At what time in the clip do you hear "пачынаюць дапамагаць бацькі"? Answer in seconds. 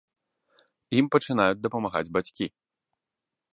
1.15-2.45